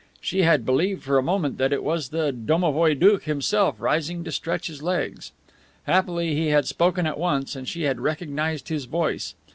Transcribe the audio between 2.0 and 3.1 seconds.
the domovoi